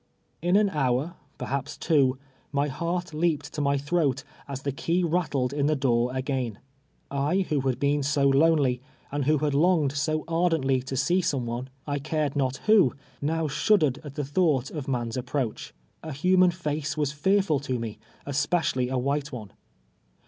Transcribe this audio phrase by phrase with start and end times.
[0.41, 2.17] In an hour, perhaps two,
[2.51, 6.57] my heart leaped to my thi"i>at, as the key rattled in the door again.
[7.11, 10.97] I, who had heen s > lone\v, and Avho liad longe<I so ar dently to
[10.97, 15.17] see some one, I cared not who, now sliud dered at tlie thought of man's
[15.17, 15.71] appniach.
[16.01, 19.51] A human face v/as fuarful to me, especially a white one.